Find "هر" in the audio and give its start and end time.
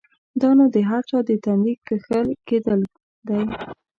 0.89-1.01